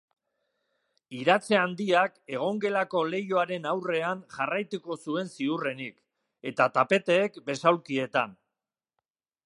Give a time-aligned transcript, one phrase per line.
[1.17, 6.01] Iratze handiak egongelako leihoaren aurrean jarraituko zuen ziurrenik,
[6.53, 8.35] eta tapeteek besaulkietan.